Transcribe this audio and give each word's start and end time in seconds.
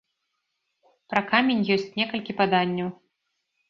Пра 1.13 1.23
камень 1.33 1.63
ёсць 1.79 1.89
некалькі 2.03 2.39
паданняў. 2.43 2.95